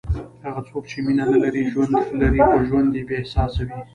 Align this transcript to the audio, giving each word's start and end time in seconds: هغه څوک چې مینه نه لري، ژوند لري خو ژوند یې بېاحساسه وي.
هغه 0.45 0.61
څوک 0.69 0.83
چې 0.91 0.97
مینه 1.05 1.25
نه 1.31 1.37
لري، 1.43 1.61
ژوند 1.73 1.95
لري 2.21 2.41
خو 2.47 2.57
ژوند 2.67 2.89
یې 2.97 3.03
بېاحساسه 3.09 3.61
وي. 3.67 3.79